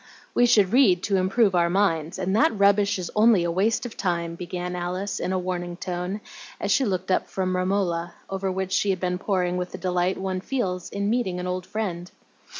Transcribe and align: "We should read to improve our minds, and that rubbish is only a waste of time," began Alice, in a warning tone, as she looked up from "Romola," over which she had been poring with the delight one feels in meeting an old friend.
"We 0.33 0.47
should 0.47 0.73
read 0.73 1.03
to 1.03 1.17
improve 1.17 1.53
our 1.53 1.69
minds, 1.69 2.17
and 2.17 2.35
that 2.35 2.57
rubbish 2.57 2.97
is 2.97 3.11
only 3.15 3.43
a 3.43 3.51
waste 3.51 3.85
of 3.85 3.95
time," 3.95 4.33
began 4.33 4.75
Alice, 4.75 5.19
in 5.19 5.31
a 5.31 5.37
warning 5.37 5.77
tone, 5.77 6.21
as 6.59 6.71
she 6.71 6.83
looked 6.83 7.11
up 7.11 7.27
from 7.27 7.55
"Romola," 7.55 8.15
over 8.27 8.51
which 8.51 8.71
she 8.71 8.89
had 8.89 8.99
been 8.99 9.19
poring 9.19 9.57
with 9.57 9.73
the 9.73 9.77
delight 9.77 10.17
one 10.17 10.41
feels 10.41 10.89
in 10.89 11.11
meeting 11.11 11.39
an 11.39 11.45
old 11.45 11.67
friend. 11.67 12.09